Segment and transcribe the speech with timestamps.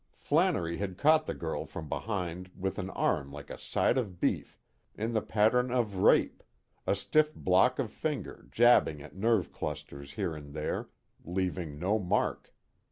[0.17, 4.57] Flannery had caught the girl from behind with an arm like a side of beef,
[4.95, 6.41] in the pattern of rape,
[6.87, 10.89] a stiff block of finger jabbing at nerve clusters here and there,
[11.23, 12.51] leaving no mark.